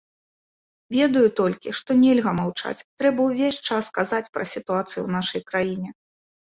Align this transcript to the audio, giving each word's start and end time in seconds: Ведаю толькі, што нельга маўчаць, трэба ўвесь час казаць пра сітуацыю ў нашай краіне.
Ведаю 0.95 1.25
толькі, 1.41 1.75
што 1.81 1.91
нельга 2.03 2.31
маўчаць, 2.39 2.85
трэба 3.03 3.19
ўвесь 3.29 3.61
час 3.67 3.95
казаць 4.01 4.27
пра 4.35 4.43
сітуацыю 4.57 4.95
ў 5.03 5.09
нашай 5.21 5.41
краіне. 5.53 5.89